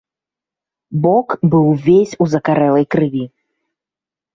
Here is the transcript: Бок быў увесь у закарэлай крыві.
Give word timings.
Бок 1.03 1.27
быў 1.51 1.63
увесь 1.75 2.17
у 2.21 2.31
закарэлай 2.35 2.85
крыві. 2.97 3.25